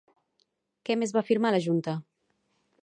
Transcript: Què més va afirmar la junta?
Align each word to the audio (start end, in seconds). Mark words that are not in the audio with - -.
Què 0.89 0.95
més 1.01 1.13
va 1.17 1.23
afirmar 1.25 1.53
la 1.57 1.61
junta? 1.67 1.97